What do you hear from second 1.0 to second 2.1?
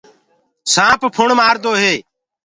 ڦُڻ مآردو هي۔